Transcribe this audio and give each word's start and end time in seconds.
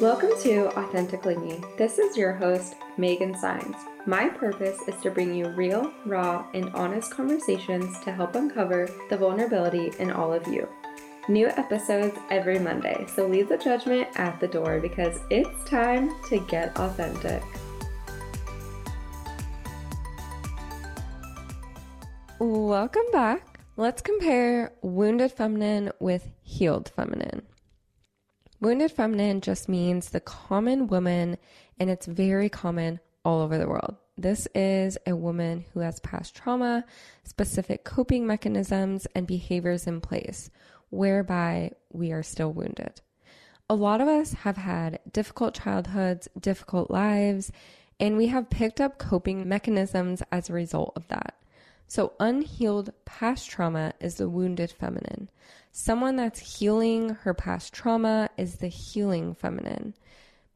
Welcome 0.00 0.30
to 0.42 0.68
Authentically 0.78 1.36
Me. 1.36 1.60
This 1.76 1.98
is 1.98 2.16
your 2.16 2.32
host, 2.32 2.76
Megan 2.98 3.34
Saenz. 3.34 3.74
My 4.06 4.28
purpose 4.28 4.80
is 4.86 4.94
to 5.00 5.10
bring 5.10 5.34
you 5.34 5.48
real, 5.48 5.92
raw, 6.06 6.46
and 6.54 6.70
honest 6.72 7.10
conversations 7.10 7.98
to 8.04 8.12
help 8.12 8.36
uncover 8.36 8.88
the 9.10 9.16
vulnerability 9.16 9.90
in 9.98 10.12
all 10.12 10.32
of 10.32 10.46
you. 10.46 10.68
New 11.28 11.48
episodes 11.48 12.16
every 12.30 12.60
Monday, 12.60 13.06
so 13.12 13.26
leave 13.26 13.48
the 13.48 13.58
judgment 13.58 14.06
at 14.14 14.38
the 14.38 14.46
door 14.46 14.78
because 14.78 15.18
it's 15.30 15.68
time 15.68 16.12
to 16.28 16.38
get 16.46 16.78
authentic. 16.78 17.42
Welcome 22.38 23.10
back. 23.10 23.58
Let's 23.76 24.00
compare 24.00 24.74
wounded 24.80 25.32
feminine 25.32 25.90
with 25.98 26.30
healed 26.44 26.92
feminine. 26.94 27.42
Wounded 28.60 28.90
feminine 28.90 29.40
just 29.40 29.68
means 29.68 30.10
the 30.10 30.20
common 30.20 30.88
woman, 30.88 31.38
and 31.78 31.88
it's 31.88 32.06
very 32.06 32.48
common 32.48 32.98
all 33.24 33.40
over 33.40 33.56
the 33.56 33.68
world. 33.68 33.94
This 34.16 34.48
is 34.52 34.98
a 35.06 35.14
woman 35.14 35.64
who 35.72 35.80
has 35.80 36.00
past 36.00 36.34
trauma, 36.34 36.84
specific 37.22 37.84
coping 37.84 38.26
mechanisms, 38.26 39.06
and 39.14 39.28
behaviors 39.28 39.86
in 39.86 40.00
place 40.00 40.50
whereby 40.90 41.70
we 41.92 42.10
are 42.10 42.22
still 42.22 42.52
wounded. 42.52 43.00
A 43.70 43.74
lot 43.74 44.00
of 44.00 44.08
us 44.08 44.32
have 44.32 44.56
had 44.56 44.98
difficult 45.12 45.54
childhoods, 45.54 46.26
difficult 46.40 46.90
lives, 46.90 47.52
and 48.00 48.16
we 48.16 48.26
have 48.28 48.50
picked 48.50 48.80
up 48.80 48.98
coping 48.98 49.48
mechanisms 49.48 50.22
as 50.32 50.48
a 50.48 50.54
result 50.54 50.94
of 50.96 51.06
that. 51.08 51.34
So, 51.86 52.12
unhealed 52.18 52.92
past 53.04 53.48
trauma 53.48 53.92
is 54.00 54.16
the 54.16 54.28
wounded 54.28 54.72
feminine. 54.72 55.30
Someone 55.80 56.16
that's 56.16 56.58
healing 56.58 57.10
her 57.20 57.32
past 57.32 57.72
trauma 57.72 58.30
is 58.36 58.56
the 58.56 58.66
healing 58.66 59.32
feminine. 59.32 59.94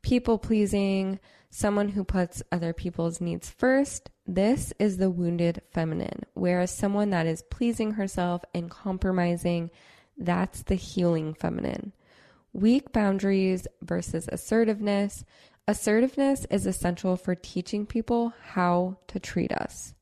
People 0.02 0.36
pleasing, 0.36 1.20
someone 1.48 1.90
who 1.90 2.02
puts 2.02 2.42
other 2.50 2.72
people's 2.72 3.20
needs 3.20 3.48
first, 3.48 4.10
this 4.26 4.72
is 4.80 4.96
the 4.96 5.10
wounded 5.10 5.62
feminine. 5.70 6.24
Whereas 6.34 6.72
someone 6.72 7.10
that 7.10 7.28
is 7.28 7.44
pleasing 7.52 7.92
herself 7.92 8.42
and 8.52 8.68
compromising, 8.68 9.70
that's 10.18 10.64
the 10.64 10.74
healing 10.74 11.34
feminine. 11.34 11.92
Weak 12.52 12.90
boundaries 12.90 13.68
versus 13.80 14.28
assertiveness. 14.32 15.24
Assertiveness 15.68 16.46
is 16.50 16.66
essential 16.66 17.16
for 17.16 17.36
teaching 17.36 17.86
people 17.86 18.34
how 18.42 18.96
to 19.06 19.20
treat 19.20 19.52
us. 19.52 19.94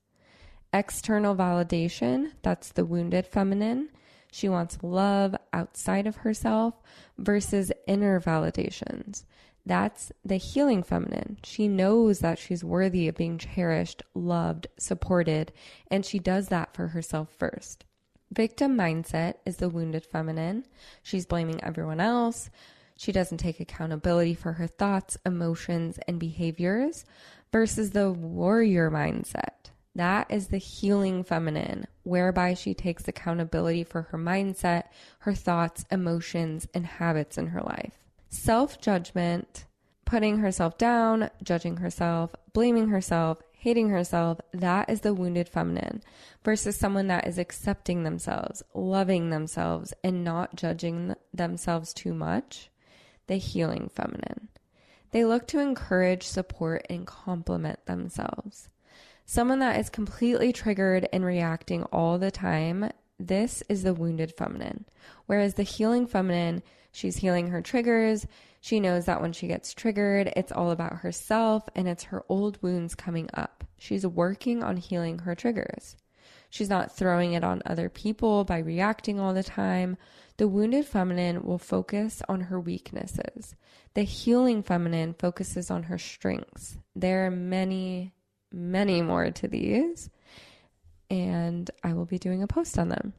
External 0.72 1.36
validation, 1.36 2.30
that's 2.40 2.72
the 2.72 2.86
wounded 2.86 3.26
feminine. 3.26 3.90
She 4.30 4.48
wants 4.48 4.78
love 4.82 5.34
outside 5.52 6.06
of 6.06 6.16
herself 6.16 6.74
versus 7.18 7.72
inner 7.86 8.20
validations. 8.20 9.24
That's 9.66 10.10
the 10.24 10.36
healing 10.36 10.82
feminine. 10.82 11.38
She 11.44 11.68
knows 11.68 12.20
that 12.20 12.38
she's 12.38 12.64
worthy 12.64 13.08
of 13.08 13.16
being 13.16 13.38
cherished, 13.38 14.02
loved, 14.14 14.68
supported, 14.78 15.52
and 15.90 16.04
she 16.04 16.18
does 16.18 16.48
that 16.48 16.74
for 16.74 16.88
herself 16.88 17.28
first. 17.38 17.84
Victim 18.32 18.76
mindset 18.76 19.34
is 19.44 19.56
the 19.56 19.68
wounded 19.68 20.06
feminine. 20.06 20.64
She's 21.02 21.26
blaming 21.26 21.62
everyone 21.62 22.00
else. 22.00 22.48
She 22.96 23.12
doesn't 23.12 23.38
take 23.38 23.60
accountability 23.60 24.34
for 24.34 24.52
her 24.54 24.66
thoughts, 24.66 25.18
emotions, 25.26 25.98
and 26.06 26.18
behaviors 26.20 27.04
versus 27.50 27.90
the 27.90 28.12
warrior 28.12 28.90
mindset. 28.90 29.59
That 29.94 30.30
is 30.30 30.48
the 30.48 30.58
healing 30.58 31.24
feminine, 31.24 31.86
whereby 32.04 32.54
she 32.54 32.74
takes 32.74 33.08
accountability 33.08 33.84
for 33.84 34.02
her 34.02 34.18
mindset, 34.18 34.84
her 35.20 35.34
thoughts, 35.34 35.84
emotions, 35.90 36.68
and 36.72 36.86
habits 36.86 37.36
in 37.36 37.48
her 37.48 37.60
life. 37.60 37.98
Self 38.28 38.80
judgment, 38.80 39.66
putting 40.04 40.38
herself 40.38 40.78
down, 40.78 41.30
judging 41.42 41.78
herself, 41.78 42.34
blaming 42.52 42.88
herself, 42.88 43.42
hating 43.52 43.90
herself, 43.90 44.40
that 44.52 44.88
is 44.88 45.02
the 45.02 45.12
wounded 45.12 45.46
feminine 45.48 46.02
versus 46.42 46.76
someone 46.76 47.08
that 47.08 47.26
is 47.28 47.36
accepting 47.36 48.02
themselves, 48.02 48.62
loving 48.74 49.28
themselves, 49.28 49.92
and 50.02 50.24
not 50.24 50.56
judging 50.56 51.14
themselves 51.34 51.92
too 51.92 52.14
much, 52.14 52.70
the 53.26 53.36
healing 53.36 53.90
feminine. 53.92 54.48
They 55.10 55.26
look 55.26 55.46
to 55.48 55.60
encourage, 55.60 56.22
support, 56.22 56.86
and 56.88 57.06
compliment 57.06 57.84
themselves. 57.84 58.69
Someone 59.30 59.60
that 59.60 59.78
is 59.78 59.90
completely 59.90 60.52
triggered 60.52 61.08
and 61.12 61.24
reacting 61.24 61.84
all 61.92 62.18
the 62.18 62.32
time, 62.32 62.90
this 63.16 63.62
is 63.68 63.84
the 63.84 63.94
wounded 63.94 64.32
feminine. 64.36 64.86
Whereas 65.26 65.54
the 65.54 65.62
healing 65.62 66.08
feminine, 66.08 66.64
she's 66.90 67.18
healing 67.18 67.46
her 67.46 67.62
triggers. 67.62 68.26
She 68.60 68.80
knows 68.80 69.04
that 69.04 69.22
when 69.22 69.32
she 69.32 69.46
gets 69.46 69.72
triggered, 69.72 70.32
it's 70.34 70.50
all 70.50 70.72
about 70.72 70.96
herself 70.96 71.68
and 71.76 71.86
it's 71.86 72.02
her 72.02 72.24
old 72.28 72.60
wounds 72.60 72.96
coming 72.96 73.30
up. 73.32 73.62
She's 73.78 74.04
working 74.04 74.64
on 74.64 74.76
healing 74.76 75.20
her 75.20 75.36
triggers. 75.36 75.96
She's 76.48 76.68
not 76.68 76.96
throwing 76.96 77.34
it 77.34 77.44
on 77.44 77.62
other 77.64 77.88
people 77.88 78.42
by 78.42 78.58
reacting 78.58 79.20
all 79.20 79.32
the 79.32 79.44
time. 79.44 79.96
The 80.38 80.48
wounded 80.48 80.86
feminine 80.86 81.44
will 81.44 81.58
focus 81.58 82.20
on 82.28 82.40
her 82.40 82.58
weaknesses. 82.58 83.54
The 83.94 84.02
healing 84.02 84.64
feminine 84.64 85.14
focuses 85.14 85.70
on 85.70 85.84
her 85.84 85.98
strengths. 85.98 86.78
There 86.96 87.26
are 87.26 87.30
many 87.30 88.12
many 88.52 89.02
more 89.02 89.30
to 89.30 89.48
these, 89.48 90.10
and 91.08 91.70
I 91.82 91.92
will 91.92 92.06
be 92.06 92.18
doing 92.18 92.42
a 92.42 92.46
post 92.46 92.78
on 92.78 92.88
them. 92.88 93.14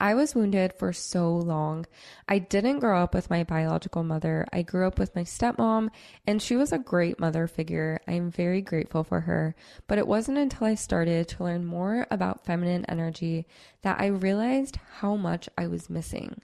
I 0.00 0.14
was 0.14 0.34
wounded 0.34 0.72
for 0.72 0.92
so 0.92 1.34
long. 1.34 1.86
I 2.28 2.38
didn't 2.38 2.80
grow 2.80 3.02
up 3.02 3.14
with 3.14 3.30
my 3.30 3.44
biological 3.44 4.02
mother. 4.02 4.46
I 4.52 4.62
grew 4.62 4.86
up 4.86 4.98
with 4.98 5.14
my 5.14 5.22
stepmom, 5.22 5.90
and 6.26 6.42
she 6.42 6.56
was 6.56 6.72
a 6.72 6.78
great 6.78 7.20
mother 7.20 7.46
figure. 7.46 8.00
I 8.08 8.12
am 8.12 8.30
very 8.30 8.60
grateful 8.60 9.04
for 9.04 9.20
her. 9.20 9.54
But 9.86 9.98
it 9.98 10.08
wasn't 10.08 10.38
until 10.38 10.66
I 10.66 10.74
started 10.74 11.28
to 11.28 11.44
learn 11.44 11.64
more 11.64 12.06
about 12.10 12.44
feminine 12.44 12.84
energy 12.86 13.46
that 13.82 14.00
I 14.00 14.06
realized 14.06 14.78
how 14.98 15.14
much 15.16 15.48
I 15.56 15.68
was 15.68 15.88
missing 15.88 16.40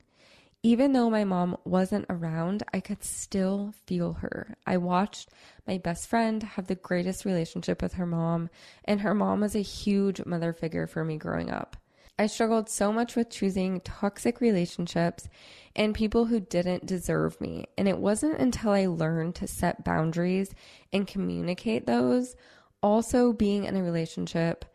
even 0.63 0.93
though 0.93 1.09
my 1.09 1.25
mom 1.25 1.57
wasn't 1.65 2.05
around, 2.11 2.63
I 2.75 2.81
could 2.81 3.03
still 3.03 3.73
feel 3.87 4.15
her. 4.15 4.57
I 4.67 4.77
watched 4.77 5.31
my 5.67 5.79
best 5.79 6.07
friend 6.07 6.43
have 6.43 6.67
the 6.67 6.75
greatest 6.75 7.25
relationship 7.25 7.81
with 7.81 7.95
her 7.95 8.07
mom, 8.07 8.51
and 8.85 9.01
her 9.01 9.15
mom 9.15 9.41
was 9.41 9.55
a 9.55 9.61
huge 9.61 10.25
mother 10.27 10.53
figure 10.53 10.87
for 10.87 11.05
me 11.05 11.17
growing 11.17 11.51
up. 11.51 11.77
I 12.19 12.27
struggled 12.27 12.69
so 12.69 12.93
much 12.93 13.17
with 13.17 13.31
choosing 13.31 13.81
toxic 13.81 14.43
relationships 14.43 15.27
and 15.75 15.95
people 15.95 16.27
who 16.27 16.41
didn't 16.41 16.85
deserve 16.85 17.41
me. 17.41 17.65
And 17.79 17.89
it 17.89 17.97
wasn't 17.97 18.39
until 18.39 18.73
I 18.73 18.85
learned 18.85 19.37
to 19.37 19.47
set 19.47 19.85
boundaries 19.85 20.55
and 20.93 21.07
communicate 21.07 21.87
those, 21.87 22.37
also 22.83 23.33
being 23.33 23.65
in 23.65 23.75
a 23.75 23.83
relationship 23.83 24.67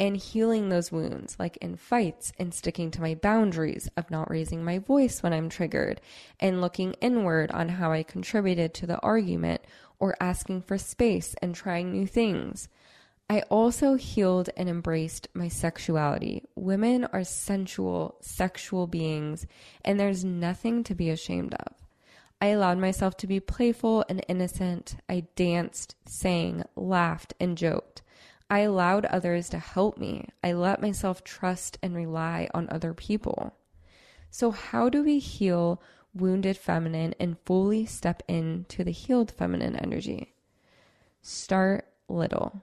and 0.00 0.16
healing 0.16 0.70
those 0.70 0.90
wounds, 0.90 1.36
like 1.38 1.58
in 1.58 1.76
fights 1.76 2.32
and 2.38 2.54
sticking 2.54 2.90
to 2.90 3.02
my 3.02 3.14
boundaries 3.14 3.88
of 3.98 4.10
not 4.10 4.30
raising 4.30 4.64
my 4.64 4.78
voice 4.78 5.22
when 5.22 5.34
I'm 5.34 5.50
triggered 5.50 6.00
and 6.40 6.62
looking 6.62 6.94
inward 6.94 7.50
on 7.50 7.68
how 7.68 7.92
I 7.92 8.02
contributed 8.02 8.72
to 8.74 8.86
the 8.86 8.98
argument 9.00 9.60
or 9.98 10.16
asking 10.18 10.62
for 10.62 10.78
space 10.78 11.36
and 11.42 11.54
trying 11.54 11.92
new 11.92 12.06
things. 12.06 12.70
I 13.28 13.42
also 13.42 13.94
healed 13.94 14.48
and 14.56 14.68
embraced 14.68 15.28
my 15.34 15.48
sexuality. 15.48 16.44
Women 16.56 17.04
are 17.12 17.22
sensual, 17.22 18.16
sexual 18.22 18.86
beings, 18.86 19.46
and 19.84 20.00
there's 20.00 20.24
nothing 20.24 20.82
to 20.84 20.94
be 20.94 21.10
ashamed 21.10 21.54
of. 21.54 21.74
I 22.40 22.46
allowed 22.46 22.78
myself 22.78 23.18
to 23.18 23.26
be 23.26 23.38
playful 23.38 24.04
and 24.08 24.24
innocent. 24.26 24.96
I 25.10 25.26
danced, 25.36 25.94
sang, 26.06 26.64
laughed, 26.74 27.34
and 27.38 27.56
joked. 27.58 28.00
I 28.50 28.60
allowed 28.60 29.06
others 29.06 29.48
to 29.50 29.58
help 29.58 29.96
me. 29.96 30.28
I 30.42 30.52
let 30.52 30.82
myself 30.82 31.22
trust 31.22 31.78
and 31.82 31.94
rely 31.94 32.48
on 32.52 32.68
other 32.68 32.92
people. 32.92 33.56
So, 34.28 34.50
how 34.50 34.88
do 34.88 35.04
we 35.04 35.20
heal 35.20 35.80
wounded 36.12 36.56
feminine 36.56 37.14
and 37.20 37.38
fully 37.46 37.86
step 37.86 38.24
into 38.26 38.82
the 38.82 38.90
healed 38.90 39.30
feminine 39.30 39.76
energy? 39.76 40.34
Start 41.22 41.86
little. 42.08 42.62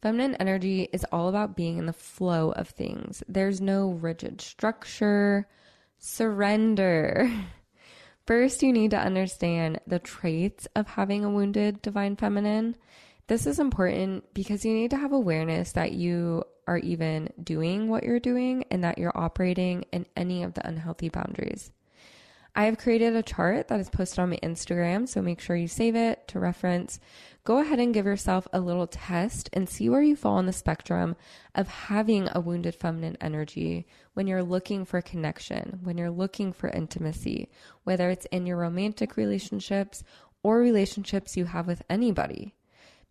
Feminine 0.00 0.34
energy 0.36 0.88
is 0.92 1.06
all 1.12 1.28
about 1.28 1.54
being 1.54 1.76
in 1.78 1.86
the 1.86 1.92
flow 1.92 2.50
of 2.52 2.68
things. 2.68 3.22
There's 3.28 3.60
no 3.60 3.90
rigid 3.90 4.40
structure. 4.40 5.46
Surrender. 5.98 7.30
First, 8.26 8.62
you 8.62 8.72
need 8.72 8.92
to 8.92 8.98
understand 8.98 9.80
the 9.86 9.98
traits 9.98 10.66
of 10.74 10.86
having 10.88 11.24
a 11.24 11.30
wounded 11.30 11.82
divine 11.82 12.16
feminine. 12.16 12.76
This 13.28 13.46
is 13.46 13.58
important 13.58 14.24
because 14.34 14.64
you 14.64 14.74
need 14.74 14.90
to 14.90 14.96
have 14.96 15.12
awareness 15.12 15.72
that 15.72 15.92
you 15.92 16.44
are 16.66 16.78
even 16.78 17.28
doing 17.42 17.88
what 17.88 18.02
you're 18.02 18.20
doing 18.20 18.64
and 18.70 18.84
that 18.84 18.98
you're 18.98 19.16
operating 19.16 19.84
in 19.92 20.06
any 20.16 20.42
of 20.42 20.54
the 20.54 20.66
unhealthy 20.66 21.08
boundaries. 21.08 21.72
I 22.54 22.64
have 22.64 22.76
created 22.76 23.16
a 23.16 23.22
chart 23.22 23.68
that 23.68 23.80
is 23.80 23.88
posted 23.88 24.18
on 24.18 24.30
my 24.30 24.38
Instagram, 24.42 25.08
so 25.08 25.22
make 25.22 25.40
sure 25.40 25.56
you 25.56 25.68
save 25.68 25.96
it 25.96 26.28
to 26.28 26.38
reference. 26.38 27.00
Go 27.44 27.58
ahead 27.58 27.80
and 27.80 27.94
give 27.94 28.04
yourself 28.04 28.46
a 28.52 28.60
little 28.60 28.86
test 28.86 29.48
and 29.54 29.66
see 29.66 29.88
where 29.88 30.02
you 30.02 30.16
fall 30.16 30.34
on 30.34 30.44
the 30.44 30.52
spectrum 30.52 31.16
of 31.54 31.66
having 31.66 32.28
a 32.30 32.40
wounded 32.40 32.74
feminine 32.74 33.16
energy 33.22 33.86
when 34.12 34.26
you're 34.26 34.42
looking 34.42 34.84
for 34.84 35.00
connection, 35.00 35.80
when 35.82 35.96
you're 35.96 36.10
looking 36.10 36.52
for 36.52 36.68
intimacy, 36.68 37.48
whether 37.84 38.10
it's 38.10 38.26
in 38.26 38.44
your 38.44 38.58
romantic 38.58 39.16
relationships 39.16 40.04
or 40.42 40.58
relationships 40.58 41.38
you 41.38 41.46
have 41.46 41.66
with 41.66 41.82
anybody. 41.88 42.54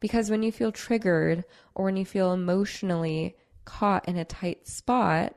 Because 0.01 0.29
when 0.29 0.43
you 0.43 0.51
feel 0.51 0.73
triggered 0.73 1.45
or 1.73 1.85
when 1.85 1.95
you 1.95 2.05
feel 2.05 2.33
emotionally 2.33 3.37
caught 3.63 4.09
in 4.09 4.17
a 4.17 4.25
tight 4.25 4.67
spot, 4.67 5.35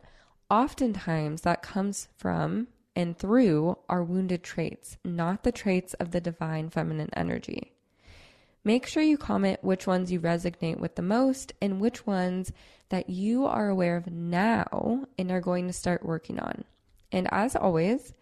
oftentimes 0.50 1.42
that 1.42 1.62
comes 1.62 2.08
from 2.16 2.66
and 2.96 3.16
through 3.16 3.78
our 3.88 4.02
wounded 4.02 4.42
traits, 4.42 4.96
not 5.04 5.44
the 5.44 5.52
traits 5.52 5.94
of 5.94 6.10
the 6.10 6.20
divine 6.20 6.70
feminine 6.70 7.10
energy. 7.14 7.72
Make 8.64 8.86
sure 8.86 9.02
you 9.02 9.18
comment 9.18 9.62
which 9.62 9.86
ones 9.86 10.10
you 10.10 10.20
resonate 10.20 10.78
with 10.78 10.94
the 10.94 11.02
most 11.02 11.52
and 11.60 11.80
which 11.80 12.06
ones 12.06 12.50
that 12.88 13.10
you 13.10 13.44
are 13.44 13.68
aware 13.68 13.96
of 13.96 14.06
now 14.06 15.06
and 15.18 15.30
are 15.30 15.40
going 15.40 15.66
to 15.66 15.72
start 15.72 16.04
working 16.04 16.40
on. 16.40 16.64
And 17.12 17.28
as 17.30 17.54
always, 17.54 18.14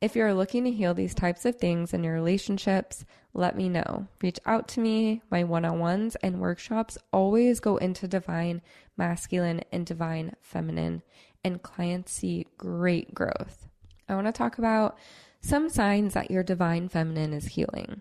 if 0.00 0.16
you're 0.16 0.32
looking 0.32 0.64
to 0.64 0.70
heal 0.70 0.94
these 0.94 1.14
types 1.14 1.44
of 1.44 1.56
things 1.56 1.92
in 1.92 2.02
your 2.02 2.14
relationships, 2.14 3.04
let 3.34 3.56
me 3.56 3.68
know. 3.68 4.06
Reach 4.22 4.38
out 4.46 4.66
to 4.68 4.80
me. 4.80 5.20
My 5.30 5.44
one 5.44 5.64
on 5.64 5.78
ones 5.78 6.16
and 6.16 6.40
workshops 6.40 6.96
always 7.12 7.60
go 7.60 7.76
into 7.76 8.08
divine 8.08 8.62
masculine 8.96 9.60
and 9.70 9.84
divine 9.84 10.34
feminine, 10.40 11.02
and 11.44 11.62
clients 11.62 12.12
see 12.12 12.46
great 12.56 13.14
growth. 13.14 13.68
I 14.08 14.14
want 14.14 14.26
to 14.26 14.32
talk 14.32 14.58
about 14.58 14.98
some 15.42 15.68
signs 15.68 16.14
that 16.14 16.30
your 16.30 16.42
divine 16.42 16.88
feminine 16.88 17.32
is 17.32 17.46
healing. 17.46 18.00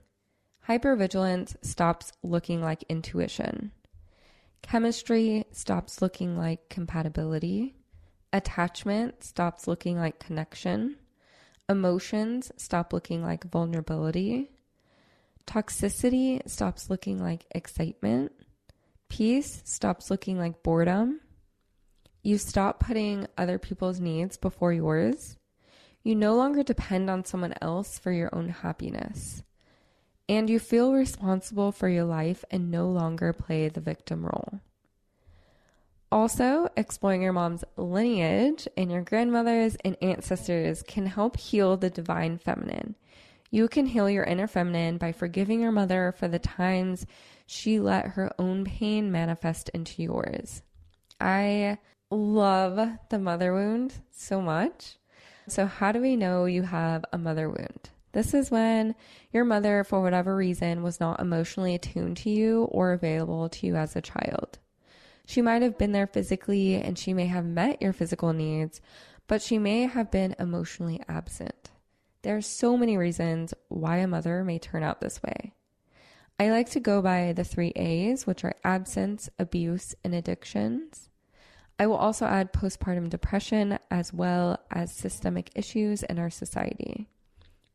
Hypervigilance 0.67 1.55
stops 1.63 2.13
looking 2.23 2.61
like 2.61 2.83
intuition. 2.89 3.71
Chemistry 4.61 5.45
stops 5.51 6.01
looking 6.01 6.37
like 6.37 6.69
compatibility. 6.69 7.75
Attachment 8.31 9.23
stops 9.23 9.67
looking 9.67 9.97
like 9.97 10.19
connection. 10.19 10.95
Emotions 11.69 12.51
stop 12.57 12.91
looking 12.91 13.21
like 13.21 13.43
vulnerability. 13.43 14.49
Toxicity 15.45 16.41
stops 16.49 16.89
looking 16.89 17.19
like 17.19 17.45
excitement. 17.51 18.31
Peace 19.07 19.61
stops 19.65 20.09
looking 20.09 20.39
like 20.39 20.63
boredom. 20.63 21.21
You 22.23 22.39
stop 22.39 22.79
putting 22.79 23.27
other 23.37 23.59
people's 23.59 23.99
needs 23.99 24.35
before 24.35 24.73
yours. 24.73 25.37
You 26.03 26.15
no 26.15 26.35
longer 26.35 26.63
depend 26.63 27.07
on 27.07 27.23
someone 27.23 27.53
else 27.61 27.99
for 27.99 28.11
your 28.11 28.33
own 28.33 28.49
happiness. 28.49 29.43
And 30.27 30.49
you 30.49 30.59
feel 30.59 30.93
responsible 30.93 31.71
for 31.71 31.87
your 31.87 32.05
life 32.05 32.43
and 32.49 32.71
no 32.71 32.89
longer 32.89 33.31
play 33.31 33.69
the 33.69 33.81
victim 33.81 34.25
role. 34.25 34.59
Also, 36.11 36.67
exploring 36.75 37.21
your 37.21 37.33
mom's 37.33 37.63
lineage 37.77 38.67
and 38.75 38.91
your 38.91 39.03
grandmothers 39.03 39.77
and 39.85 39.95
ancestors 40.01 40.81
can 40.81 41.05
help 41.05 41.37
heal 41.37 41.77
the 41.77 41.91
divine 41.91 42.37
feminine. 42.39 42.95
You 43.51 43.67
can 43.67 43.85
heal 43.85 44.09
your 44.09 44.23
inner 44.23 44.47
feminine 44.47 44.97
by 44.97 45.11
forgiving 45.11 45.61
your 45.61 45.71
mother 45.71 46.13
for 46.17 46.27
the 46.27 46.39
times 46.39 47.05
she 47.45 47.79
let 47.79 48.07
her 48.07 48.31
own 48.39 48.65
pain 48.65 49.11
manifest 49.11 49.69
into 49.69 50.01
yours. 50.01 50.63
I 51.19 51.77
love 52.09 52.89
the 53.09 53.19
mother 53.19 53.53
wound 53.53 53.93
so 54.11 54.41
much. 54.41 54.97
So, 55.47 55.65
how 55.65 55.91
do 55.91 55.99
we 55.99 56.15
know 56.15 56.45
you 56.45 56.63
have 56.63 57.05
a 57.11 57.17
mother 57.17 57.49
wound? 57.49 57.89
This 58.11 58.33
is 58.33 58.49
when 58.49 58.95
your 59.31 59.45
mother, 59.45 59.83
for 59.83 60.01
whatever 60.01 60.35
reason, 60.35 60.81
was 60.81 60.99
not 60.99 61.19
emotionally 61.19 61.75
attuned 61.75 62.17
to 62.17 62.29
you 62.31 62.63
or 62.65 62.93
available 62.93 63.49
to 63.49 63.67
you 63.67 63.75
as 63.75 63.95
a 63.95 64.01
child. 64.01 64.59
She 65.29 65.43
might 65.43 65.61
have 65.61 65.77
been 65.77 65.91
there 65.91 66.07
physically 66.07 66.73
and 66.73 66.97
she 66.97 67.13
may 67.13 67.27
have 67.27 67.45
met 67.45 67.83
your 67.83 67.93
physical 67.93 68.33
needs, 68.33 68.81
but 69.27 69.43
she 69.43 69.59
may 69.59 69.83
have 69.83 70.09
been 70.09 70.35
emotionally 70.39 71.03
absent. 71.07 71.69
There 72.23 72.35
are 72.35 72.41
so 72.41 72.75
many 72.75 72.97
reasons 72.97 73.53
why 73.67 73.97
a 73.97 74.07
mother 74.07 74.43
may 74.43 74.57
turn 74.57 74.81
out 74.81 75.01
this 75.01 75.21
way. 75.21 75.53
I 76.39 76.49
like 76.49 76.71
to 76.71 76.79
go 76.79 77.03
by 77.03 77.33
the 77.33 77.43
three 77.43 77.73
A's, 77.75 78.25
which 78.25 78.43
are 78.43 78.55
absence, 78.63 79.29
abuse, 79.37 79.93
and 80.03 80.15
addictions. 80.15 81.09
I 81.77 81.85
will 81.85 81.97
also 81.97 82.25
add 82.25 82.51
postpartum 82.51 83.07
depression 83.07 83.77
as 83.91 84.11
well 84.11 84.59
as 84.71 84.91
systemic 84.91 85.51
issues 85.53 86.01
in 86.01 86.17
our 86.17 86.31
society. 86.31 87.07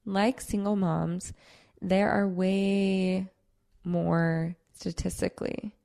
Like 0.05 0.41
single 0.41 0.75
moms, 0.75 1.33
there 1.81 2.11
are 2.11 2.27
way 2.27 3.31
more 3.85 4.57
statistically. 4.73 5.77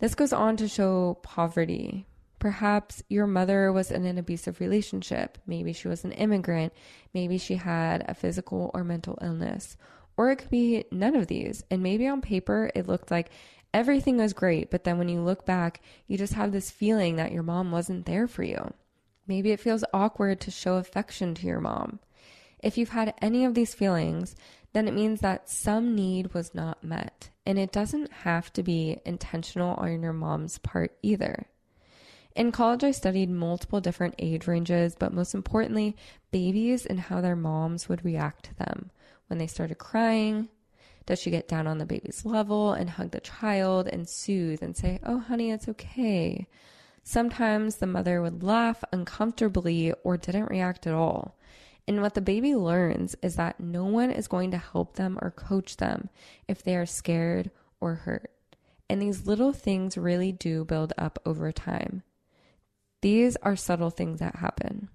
This 0.00 0.14
goes 0.14 0.32
on 0.32 0.56
to 0.56 0.66
show 0.66 1.18
poverty. 1.22 2.06
Perhaps 2.38 3.02
your 3.10 3.26
mother 3.26 3.70
was 3.70 3.90
in 3.90 4.06
an 4.06 4.16
abusive 4.16 4.58
relationship. 4.58 5.36
Maybe 5.46 5.74
she 5.74 5.88
was 5.88 6.04
an 6.04 6.12
immigrant. 6.12 6.72
Maybe 7.12 7.36
she 7.36 7.56
had 7.56 8.06
a 8.08 8.14
physical 8.14 8.70
or 8.72 8.82
mental 8.82 9.18
illness. 9.20 9.76
Or 10.16 10.30
it 10.30 10.36
could 10.36 10.50
be 10.50 10.84
none 10.90 11.16
of 11.16 11.26
these. 11.26 11.62
And 11.70 11.82
maybe 11.82 12.08
on 12.08 12.22
paper 12.22 12.70
it 12.74 12.88
looked 12.88 13.10
like 13.10 13.30
everything 13.74 14.16
was 14.16 14.32
great, 14.32 14.70
but 14.70 14.84
then 14.84 14.96
when 14.96 15.10
you 15.10 15.20
look 15.20 15.44
back, 15.44 15.82
you 16.06 16.16
just 16.16 16.32
have 16.32 16.50
this 16.50 16.70
feeling 16.70 17.16
that 17.16 17.32
your 17.32 17.42
mom 17.42 17.70
wasn't 17.70 18.06
there 18.06 18.26
for 18.26 18.42
you. 18.42 18.72
Maybe 19.26 19.50
it 19.52 19.60
feels 19.60 19.84
awkward 19.92 20.40
to 20.40 20.50
show 20.50 20.76
affection 20.76 21.34
to 21.36 21.46
your 21.46 21.60
mom. 21.60 22.00
If 22.62 22.76
you've 22.76 22.90
had 22.90 23.14
any 23.22 23.44
of 23.44 23.54
these 23.54 23.74
feelings, 23.74 24.34
then 24.72 24.86
it 24.86 24.94
means 24.94 25.20
that 25.20 25.48
some 25.48 25.94
need 25.94 26.32
was 26.34 26.54
not 26.54 26.84
met. 26.84 27.30
And 27.44 27.58
it 27.58 27.72
doesn't 27.72 28.12
have 28.12 28.52
to 28.52 28.62
be 28.62 29.00
intentional 29.04 29.74
on 29.74 30.02
your 30.02 30.12
mom's 30.12 30.58
part 30.58 30.96
either. 31.02 31.46
In 32.36 32.52
college, 32.52 32.84
I 32.84 32.92
studied 32.92 33.28
multiple 33.28 33.80
different 33.80 34.14
age 34.18 34.46
ranges, 34.46 34.94
but 34.96 35.12
most 35.12 35.34
importantly, 35.34 35.96
babies 36.30 36.86
and 36.86 37.00
how 37.00 37.20
their 37.20 37.34
moms 37.34 37.88
would 37.88 38.04
react 38.04 38.44
to 38.44 38.54
them 38.54 38.90
when 39.30 39.38
they 39.38 39.46
started 39.46 39.78
crying, 39.78 40.48
does 41.06 41.20
she 41.20 41.30
get 41.30 41.48
down 41.48 41.66
on 41.66 41.78
the 41.78 41.86
baby's 41.86 42.24
level 42.24 42.72
and 42.72 42.90
hug 42.90 43.12
the 43.12 43.20
child 43.20 43.88
and 43.88 44.08
soothe 44.08 44.62
and 44.62 44.76
say, 44.76 44.98
Oh, 45.04 45.20
honey, 45.20 45.50
it's 45.50 45.68
okay? 45.68 46.46
Sometimes 47.04 47.76
the 47.76 47.86
mother 47.86 48.20
would 48.20 48.42
laugh 48.42 48.84
uncomfortably 48.92 49.92
or 50.04 50.16
didn't 50.16 50.50
react 50.50 50.86
at 50.86 50.94
all. 50.94 51.36
And 51.90 52.02
what 52.02 52.14
the 52.14 52.20
baby 52.20 52.54
learns 52.54 53.16
is 53.20 53.34
that 53.34 53.58
no 53.58 53.84
one 53.84 54.12
is 54.12 54.28
going 54.28 54.52
to 54.52 54.58
help 54.58 54.94
them 54.94 55.18
or 55.20 55.32
coach 55.32 55.78
them 55.78 56.08
if 56.46 56.62
they 56.62 56.76
are 56.76 56.86
scared 56.86 57.50
or 57.80 57.96
hurt. 57.96 58.30
And 58.88 59.02
these 59.02 59.26
little 59.26 59.52
things 59.52 59.98
really 59.98 60.30
do 60.30 60.64
build 60.64 60.92
up 60.96 61.18
over 61.26 61.50
time. 61.50 62.04
These 63.02 63.34
are 63.42 63.56
subtle 63.56 63.90
things 63.90 64.20
that 64.20 64.36
happen. 64.36 64.88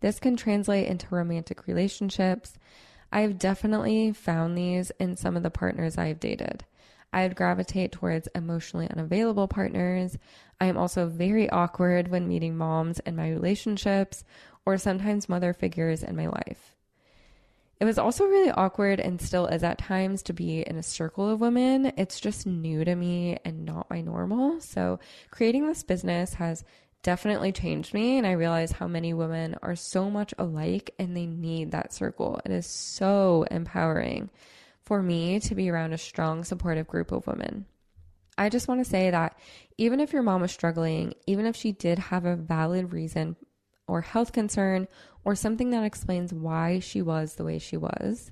This 0.00 0.18
can 0.18 0.34
translate 0.34 0.86
into 0.86 1.14
romantic 1.14 1.66
relationships, 1.66 2.54
I've 3.12 3.38
definitely 3.38 4.12
found 4.12 4.56
these 4.56 4.92
in 4.98 5.16
some 5.16 5.36
of 5.36 5.42
the 5.42 5.50
partners 5.50 5.98
I've 5.98 6.20
dated. 6.20 6.64
I 7.12 7.24
would 7.24 7.36
gravitate 7.36 7.92
towards 7.92 8.28
emotionally 8.34 8.88
unavailable 8.90 9.46
partners. 9.46 10.16
I 10.58 10.66
am 10.66 10.78
also 10.78 11.06
very 11.06 11.50
awkward 11.50 12.08
when 12.08 12.26
meeting 12.26 12.56
moms 12.56 12.98
in 13.00 13.14
my 13.14 13.28
relationships 13.28 14.24
or 14.66 14.78
sometimes 14.78 15.28
mother 15.28 15.52
figures 15.52 16.02
in 16.02 16.16
my 16.16 16.26
life. 16.26 16.74
It 17.80 17.84
was 17.84 17.98
also 17.98 18.24
really 18.24 18.50
awkward 18.50 19.00
and 19.00 19.20
still 19.20 19.46
is 19.46 19.62
at 19.62 19.78
times 19.78 20.22
to 20.24 20.32
be 20.32 20.60
in 20.60 20.76
a 20.76 20.82
circle 20.82 21.28
of 21.28 21.40
women. 21.40 21.92
It's 21.96 22.20
just 22.20 22.46
new 22.46 22.84
to 22.84 22.94
me 22.94 23.36
and 23.44 23.64
not 23.64 23.90
my 23.90 24.00
normal. 24.00 24.60
So, 24.60 25.00
creating 25.30 25.66
this 25.66 25.82
business 25.82 26.34
has 26.34 26.64
definitely 27.02 27.52
changed 27.52 27.92
me. 27.92 28.16
And 28.16 28.26
I 28.26 28.32
realize 28.32 28.72
how 28.72 28.86
many 28.86 29.12
women 29.12 29.56
are 29.60 29.76
so 29.76 30.08
much 30.08 30.32
alike 30.38 30.94
and 30.98 31.16
they 31.16 31.26
need 31.26 31.72
that 31.72 31.92
circle. 31.92 32.40
It 32.44 32.52
is 32.52 32.66
so 32.66 33.44
empowering 33.50 34.30
for 34.82 35.02
me 35.02 35.40
to 35.40 35.54
be 35.54 35.68
around 35.68 35.92
a 35.92 35.98
strong, 35.98 36.44
supportive 36.44 36.86
group 36.86 37.12
of 37.12 37.26
women. 37.26 37.66
I 38.38 38.48
just 38.48 38.68
want 38.68 38.82
to 38.82 38.90
say 38.90 39.10
that 39.10 39.38
even 39.78 40.00
if 40.00 40.12
your 40.12 40.22
mom 40.22 40.40
was 40.40 40.52
struggling, 40.52 41.14
even 41.26 41.46
if 41.46 41.56
she 41.56 41.72
did 41.72 41.98
have 41.98 42.24
a 42.24 42.36
valid 42.36 42.92
reason 42.92 43.36
or 43.86 44.00
health 44.00 44.32
concern 44.32 44.88
or 45.24 45.34
something 45.34 45.70
that 45.70 45.84
explains 45.84 46.32
why 46.32 46.78
she 46.78 47.02
was 47.02 47.34
the 47.34 47.44
way 47.44 47.58
she 47.58 47.76
was, 47.76 48.30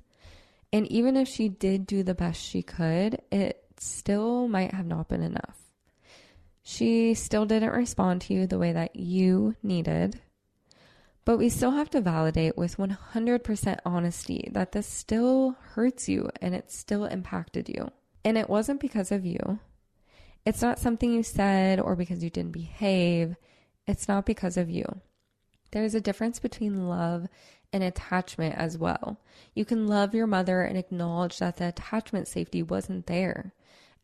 and 0.73 0.91
even 0.91 1.15
if 1.15 1.27
she 1.27 1.49
did 1.49 1.85
do 1.85 2.01
the 2.01 2.15
best 2.15 2.41
she 2.41 2.63
could, 2.63 3.21
it 3.31 3.63
still 3.77 4.47
might 4.47 4.73
have 4.73 4.87
not 4.87 5.07
been 5.07 5.21
enough. 5.21 5.59
She 6.63 7.13
still 7.13 7.45
didn't 7.45 7.69
respond 7.69 8.21
to 8.21 8.33
you 8.33 8.47
the 8.47 8.57
way 8.57 8.71
that 8.71 8.95
you 8.95 9.55
needed. 9.61 10.19
But 11.25 11.37
we 11.37 11.49
still 11.49 11.71
have 11.71 11.89
to 11.91 12.01
validate 12.01 12.57
with 12.57 12.77
100% 12.77 13.79
honesty 13.85 14.49
that 14.51 14.71
this 14.71 14.87
still 14.87 15.55
hurts 15.73 16.09
you 16.09 16.29
and 16.41 16.55
it 16.55 16.71
still 16.71 17.05
impacted 17.05 17.69
you. 17.69 17.91
And 18.25 18.37
it 18.37 18.49
wasn't 18.49 18.81
because 18.81 19.11
of 19.11 19.25
you. 19.25 19.59
It's 20.45 20.61
not 20.61 20.79
something 20.79 21.13
you 21.13 21.23
said 21.23 21.79
or 21.79 21.95
because 21.95 22.23
you 22.23 22.29
didn't 22.29 22.51
behave. 22.51 23.35
It's 23.85 24.07
not 24.07 24.25
because 24.25 24.57
of 24.57 24.69
you. 24.69 24.85
There's 25.73 25.95
a 25.95 26.01
difference 26.01 26.37
between 26.37 26.87
love 26.87 27.27
and 27.73 27.81
attachment 27.81 28.53
as 28.55 28.77
well. 28.77 29.17
You 29.55 29.65
can 29.65 29.87
love 29.87 30.13
your 30.13 30.27
mother 30.27 30.61
and 30.61 30.77
acknowledge 30.77 31.39
that 31.39 31.57
the 31.57 31.69
attachment 31.69 32.27
safety 32.27 32.61
wasn't 32.61 33.07
there. 33.07 33.53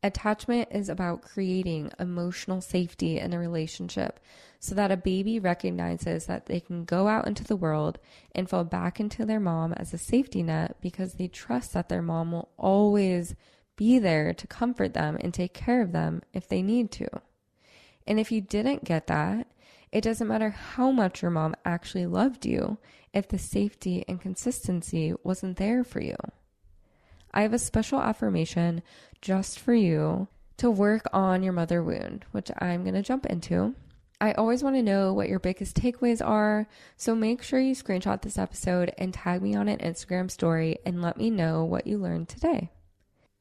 Attachment 0.01 0.69
is 0.71 0.89
about 0.89 1.21
creating 1.21 1.91
emotional 1.99 2.59
safety 2.59 3.19
in 3.19 3.33
a 3.33 3.39
relationship 3.39 4.19
so 4.59 4.73
that 4.73 4.91
a 4.91 4.97
baby 4.97 5.39
recognizes 5.39 6.25
that 6.25 6.47
they 6.47 6.59
can 6.59 6.85
go 6.85 7.07
out 7.07 7.27
into 7.27 7.43
the 7.43 7.55
world 7.55 7.99
and 8.33 8.49
fall 8.49 8.63
back 8.63 8.99
into 8.99 9.23
their 9.23 9.39
mom 9.39 9.71
as 9.73 9.93
a 9.93 9.99
safety 9.99 10.41
net 10.41 10.75
because 10.81 11.13
they 11.13 11.27
trust 11.27 11.73
that 11.73 11.87
their 11.87 12.01
mom 12.01 12.31
will 12.31 12.49
always 12.57 13.35
be 13.75 13.99
there 13.99 14.33
to 14.33 14.47
comfort 14.47 14.95
them 14.95 15.19
and 15.21 15.35
take 15.35 15.53
care 15.53 15.83
of 15.83 15.91
them 15.91 16.23
if 16.33 16.47
they 16.47 16.63
need 16.63 16.89
to. 16.93 17.07
And 18.07 18.19
if 18.19 18.31
you 18.31 18.41
didn't 18.41 18.85
get 18.85 19.05
that, 19.05 19.45
it 19.91 20.01
doesn't 20.01 20.27
matter 20.27 20.49
how 20.49 20.91
much 20.91 21.21
your 21.21 21.31
mom 21.31 21.55
actually 21.65 22.05
loved 22.05 22.45
you 22.45 22.77
if 23.13 23.27
the 23.27 23.39
safety 23.39 24.05
and 24.07 24.21
consistency 24.21 25.13
wasn't 25.23 25.57
there 25.57 25.83
for 25.83 26.01
you. 26.01 26.15
I 27.33 27.41
have 27.41 27.53
a 27.53 27.59
special 27.59 27.99
affirmation 27.99 28.81
just 29.21 29.59
for 29.59 29.73
you 29.73 30.27
to 30.57 30.69
work 30.69 31.03
on 31.13 31.43
your 31.43 31.53
mother 31.53 31.83
wound, 31.83 32.25
which 32.31 32.51
I'm 32.59 32.83
going 32.83 32.95
to 32.95 33.01
jump 33.01 33.25
into. 33.25 33.75
I 34.21 34.33
always 34.33 34.61
want 34.61 34.75
to 34.75 34.83
know 34.83 35.13
what 35.13 35.29
your 35.29 35.39
biggest 35.39 35.77
takeaways 35.77 36.25
are, 36.25 36.67
so 36.97 37.15
make 37.15 37.41
sure 37.41 37.59
you 37.59 37.73
screenshot 37.73 38.21
this 38.21 38.37
episode 38.37 38.93
and 38.97 39.13
tag 39.13 39.41
me 39.41 39.55
on 39.55 39.69
an 39.69 39.79
Instagram 39.79 40.29
story 40.29 40.77
and 40.85 41.01
let 41.01 41.17
me 41.17 41.29
know 41.29 41.63
what 41.63 41.87
you 41.87 41.97
learned 41.97 42.27
today. 42.27 42.69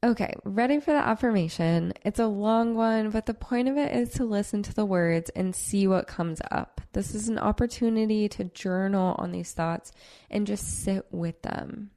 Okay, 0.01 0.33
ready 0.45 0.79
for 0.79 0.91
the 0.91 1.05
affirmation. 1.05 1.91
It's 2.05 2.19
a 2.19 2.27
long 2.27 2.73
one, 2.73 3.09
but 3.09 3.25
the 3.25 3.33
point 3.33 3.67
of 3.67 3.75
it 3.75 3.93
is 3.93 4.11
to 4.11 4.23
listen 4.23 4.63
to 4.63 4.73
the 4.73 4.85
words 4.85 5.29
and 5.31 5.53
see 5.53 5.87
what 5.87 6.07
comes 6.07 6.41
up. 6.51 6.79
This 6.93 7.13
is 7.13 7.27
an 7.27 7.37
opportunity 7.37 8.29
to 8.29 8.45
journal 8.45 9.15
on 9.19 9.33
these 9.33 9.51
thoughts 9.51 9.91
and 10.29 10.47
just 10.47 10.83
sit 10.83 11.05
with 11.11 11.41
them. 11.41 11.91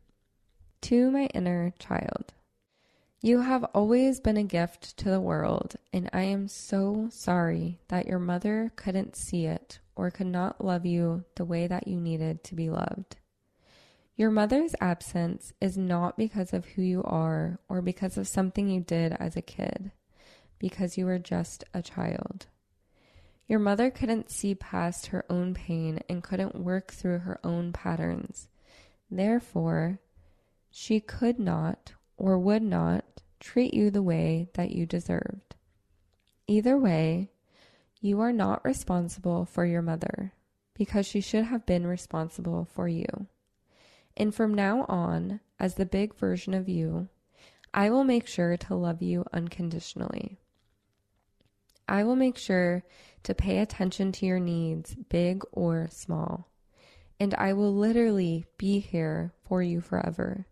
To 0.81 1.13
my 1.13 1.27
inner 1.27 1.75
child, 1.79 2.33
you 3.21 3.43
have 3.43 3.63
always 3.73 4.19
been 4.19 4.37
a 4.37 4.43
gift 4.43 4.97
to 4.97 5.05
the 5.09 5.21
world, 5.21 5.77
and 5.93 6.11
I 6.13 6.23
am 6.23 6.49
so 6.49 7.07
sorry 7.13 7.79
that 7.87 8.09
your 8.09 8.19
mother 8.19 8.73
couldn't 8.75 9.15
see 9.15 9.47
it 9.47 9.79
or 9.95 10.11
could 10.11 10.27
not 10.27 10.65
love 10.65 10.85
you 10.85 11.23
the 11.37 11.45
way 11.45 11.69
that 11.69 11.87
you 11.87 12.01
needed 12.01 12.43
to 12.45 12.57
be 12.57 12.69
loved. 12.69 13.19
Your 14.15 14.31
mother's 14.31 14.75
absence 14.81 15.53
is 15.61 15.79
not 15.79 16.19
because 16.19 16.53
of 16.53 16.67
who 16.67 16.83
you 16.83 17.03
are 17.03 17.59
or 17.69 17.81
because 17.81 18.19
of 18.19 18.29
something 18.29 18.69
you 18.69 18.81
did 18.81 19.17
as 19.19 19.37
a 19.37 19.43
kid, 19.43 19.93
because 20.59 20.99
you 20.99 21.07
were 21.07 21.19
just 21.19 21.65
a 21.73 21.81
child. 21.81 22.47
Your 23.49 23.59
mother 23.59 23.91
couldn't 23.91 24.31
see 24.31 24.55
past 24.55 25.07
her 25.07 25.25
own 25.31 25.55
pain 25.55 26.01
and 26.09 26.23
couldn't 26.23 26.57
work 26.57 26.93
through 26.93 27.21
her 27.21 27.41
own 27.43 27.73
patterns. 27.73 28.49
Therefore, 29.11 29.99
she 30.71 31.01
could 31.01 31.39
not 31.39 31.93
or 32.17 32.39
would 32.39 32.63
not 32.63 33.05
treat 33.41 33.75
you 33.75 33.91
the 33.91 34.03
way 34.03 34.49
that 34.55 34.71
you 34.71 34.87
deserved. 34.87 35.57
Either 36.47 36.79
way, 36.79 37.31
you 38.01 38.21
are 38.21 38.33
not 38.33 38.65
responsible 38.65 39.45
for 39.45 39.65
your 39.65 39.83
mother 39.83 40.33
because 40.75 41.07
she 41.07 41.21
should 41.21 41.45
have 41.45 41.67
been 41.67 41.87
responsible 41.87 42.65
for 42.65 42.89
you. 42.89 43.27
And 44.17 44.35
from 44.35 44.55
now 44.55 44.85
on, 44.89 45.41
as 45.59 45.75
the 45.75 45.87
big 45.87 46.15
version 46.15 46.55
of 46.55 46.69
you, 46.69 47.09
I 47.75 47.91
will 47.91 48.05
make 48.05 48.27
sure 48.27 48.57
to 48.57 48.75
love 48.75 49.01
you 49.01 49.25
unconditionally. 49.33 50.39
I 51.89 52.05
will 52.05 52.17
make 52.17 52.37
sure 52.37 52.85
to 53.23 53.35
pay 53.35 53.59
attention 53.59 54.13
to 54.13 54.27
your 54.27 54.41
needs, 54.41 54.95
big 54.95 55.43
or 55.53 55.89
small. 55.91 56.49
And 57.19 57.35
I 57.35 57.53
will 57.53 57.75
literally 57.75 58.47
be 58.59 58.81
here 58.81 59.33
for 59.47 59.63
you 59.63 59.81
forever. 59.81 60.47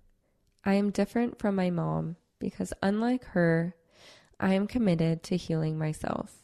I 0.65 0.75
am 0.75 0.91
different 0.91 1.39
from 1.39 1.55
my 1.55 1.71
mom 1.71 2.17
because, 2.39 2.73
unlike 2.83 3.25
her, 3.27 3.75
I 4.39 4.55
am 4.55 4.67
committed 4.67 5.23
to 5.25 5.37
healing 5.37 5.79
myself. 5.79 6.40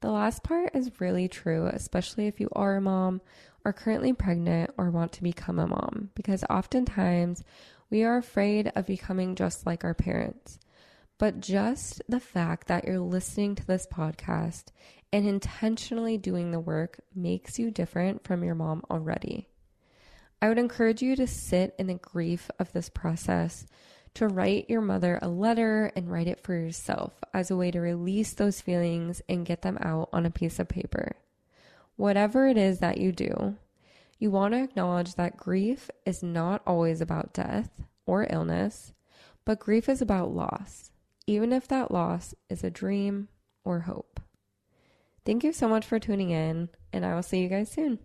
The 0.00 0.10
last 0.10 0.42
part 0.42 0.74
is 0.74 1.00
really 1.00 1.28
true, 1.28 1.66
especially 1.66 2.26
if 2.26 2.40
you 2.40 2.48
are 2.52 2.76
a 2.76 2.80
mom 2.80 3.20
are 3.64 3.72
currently 3.72 4.14
pregnant 4.14 4.70
or 4.78 4.90
want 4.90 5.12
to 5.12 5.22
become 5.22 5.58
a 5.58 5.66
mom, 5.66 6.10
because 6.14 6.42
oftentimes 6.48 7.44
we 7.90 8.04
are 8.04 8.16
afraid 8.16 8.72
of 8.74 8.86
becoming 8.86 9.34
just 9.34 9.66
like 9.66 9.84
our 9.84 9.92
parents. 9.92 10.58
But 11.18 11.40
just 11.40 12.00
the 12.08 12.20
fact 12.20 12.68
that 12.68 12.86
you're 12.86 12.98
listening 12.98 13.54
to 13.56 13.66
this 13.66 13.86
podcast 13.86 14.68
and 15.12 15.28
intentionally 15.28 16.16
doing 16.16 16.50
the 16.50 16.60
work 16.60 17.00
makes 17.14 17.58
you 17.58 17.70
different 17.70 18.24
from 18.24 18.42
your 18.42 18.54
mom 18.54 18.82
already. 18.90 19.48
I 20.40 20.48
would 20.48 20.58
encourage 20.58 21.02
you 21.02 21.16
to 21.16 21.26
sit 21.26 21.74
in 21.78 21.88
the 21.88 21.94
grief 21.94 22.50
of 22.58 22.72
this 22.72 22.88
process, 22.88 23.66
to 24.14 24.28
write 24.28 24.68
your 24.68 24.80
mother 24.80 25.18
a 25.22 25.28
letter 25.28 25.92
and 25.96 26.10
write 26.10 26.26
it 26.26 26.42
for 26.42 26.54
yourself 26.54 27.12
as 27.32 27.50
a 27.50 27.56
way 27.56 27.70
to 27.70 27.80
release 27.80 28.32
those 28.32 28.60
feelings 28.60 29.22
and 29.28 29.46
get 29.46 29.62
them 29.62 29.78
out 29.80 30.08
on 30.12 30.26
a 30.26 30.30
piece 30.30 30.58
of 30.58 30.68
paper 30.68 31.16
whatever 32.00 32.48
it 32.48 32.56
is 32.56 32.78
that 32.78 32.96
you 32.96 33.12
do, 33.12 33.54
you 34.18 34.30
want 34.30 34.54
to 34.54 34.62
acknowledge 34.62 35.16
that 35.16 35.36
grief 35.36 35.90
is 36.06 36.22
not 36.22 36.62
always 36.66 37.02
about 37.02 37.34
death 37.34 37.70
or 38.06 38.26
illness, 38.30 38.94
but 39.44 39.60
grief 39.60 39.86
is 39.86 40.00
about 40.00 40.34
loss, 40.34 40.90
even 41.26 41.52
if 41.52 41.68
that 41.68 41.90
loss 41.90 42.34
is 42.48 42.64
a 42.64 42.70
dream 42.70 43.28
or 43.64 43.80
hope. 43.80 44.18
Thank 45.26 45.44
you 45.44 45.52
so 45.52 45.68
much 45.68 45.84
for 45.84 45.98
tuning 45.98 46.30
in, 46.30 46.70
and 46.90 47.04
I 47.04 47.14
will 47.14 47.22
see 47.22 47.42
you 47.42 47.48
guys 47.48 47.70
soon. 47.70 47.98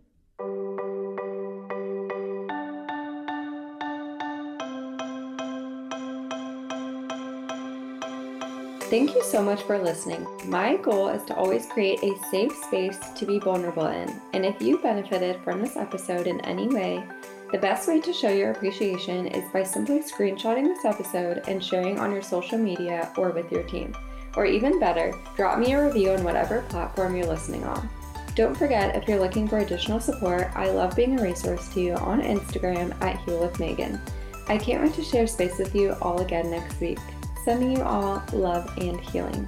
Thank 8.89 9.15
you 9.15 9.23
so 9.23 9.41
much 9.41 9.63
for 9.63 9.79
listening. 9.79 10.27
My 10.45 10.77
goal 10.77 11.09
is 11.09 11.23
to 11.23 11.35
always 11.35 11.65
create 11.65 12.03
a 12.03 12.19
safe 12.29 12.55
space 12.55 12.99
to 13.15 13.25
be 13.25 13.39
vulnerable 13.39 13.87
in. 13.87 14.21
And 14.33 14.45
if 14.45 14.61
you 14.61 14.77
benefited 14.77 15.41
from 15.43 15.59
this 15.59 15.75
episode 15.75 16.27
in 16.27 16.39
any 16.41 16.67
way, 16.67 17.03
the 17.51 17.57
best 17.57 17.87
way 17.87 17.99
to 17.99 18.13
show 18.13 18.29
your 18.29 18.51
appreciation 18.51 19.25
is 19.25 19.51
by 19.51 19.63
simply 19.63 20.01
screenshotting 20.01 20.65
this 20.65 20.85
episode 20.85 21.43
and 21.47 21.63
sharing 21.63 21.97
on 21.97 22.11
your 22.11 22.21
social 22.21 22.59
media 22.59 23.11
or 23.17 23.31
with 23.31 23.51
your 23.51 23.63
team. 23.63 23.95
Or 24.35 24.45
even 24.45 24.79
better, 24.79 25.15
drop 25.35 25.57
me 25.57 25.73
a 25.73 25.83
review 25.83 26.11
on 26.11 26.23
whatever 26.23 26.61
platform 26.69 27.15
you're 27.15 27.25
listening 27.25 27.63
on. 27.63 27.89
Don't 28.35 28.55
forget, 28.55 28.95
if 28.95 29.07
you're 29.07 29.19
looking 29.19 29.47
for 29.47 29.59
additional 29.59 29.99
support, 29.99 30.51
I 30.53 30.69
love 30.69 30.95
being 30.95 31.19
a 31.19 31.23
resource 31.23 31.69
to 31.69 31.81
you 31.81 31.93
on 31.95 32.21
Instagram 32.21 32.95
at 33.01 33.19
Heal 33.21 33.39
with 33.39 33.59
Megan. 33.59 33.99
I 34.47 34.59
can't 34.59 34.83
wait 34.83 34.93
to 34.93 35.03
share 35.03 35.25
space 35.25 35.57
with 35.57 35.73
you 35.73 35.93
all 36.03 36.21
again 36.21 36.51
next 36.51 36.79
week. 36.79 36.99
Sending 37.45 37.77
you 37.77 37.83
all 37.83 38.23
love 38.33 38.75
and 38.79 38.99
healing. 38.99 39.47